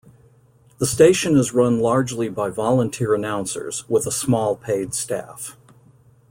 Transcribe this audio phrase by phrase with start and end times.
[0.79, 5.55] The station is run largely by volunteer announcers, with a small paid staff.